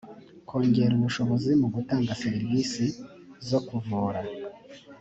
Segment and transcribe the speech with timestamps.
[0.47, 2.85] kongerera ubushobozi mu gutanga servisi
[3.49, 4.21] zo kuvura